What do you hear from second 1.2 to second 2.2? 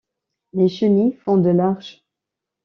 de large.